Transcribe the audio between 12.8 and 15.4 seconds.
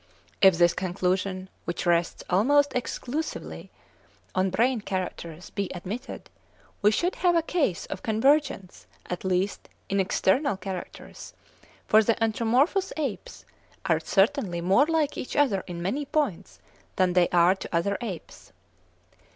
apes are certainly more like each